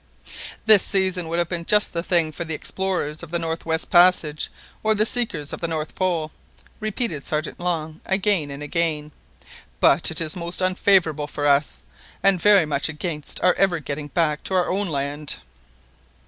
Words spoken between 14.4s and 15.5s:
to our own land!"